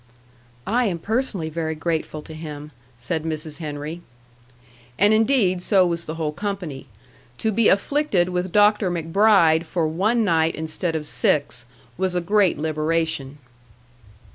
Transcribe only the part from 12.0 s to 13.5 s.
a great liberation.